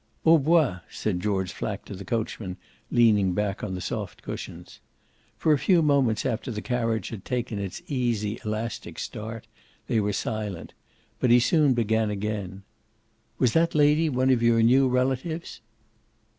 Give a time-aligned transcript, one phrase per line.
[0.25, 2.57] "Au Bois," said George Flack to the coachman,
[2.89, 4.79] leaning back on the soft cushions.
[5.37, 9.45] For a few moments after the carriage had taken its easy elastic start
[9.85, 10.73] they were silent;
[11.19, 12.63] but he soon began again.
[13.37, 15.61] "Was that lady one of your new relatives?"